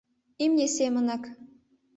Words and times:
—Имне 0.43 0.67
семынак. 0.75 1.23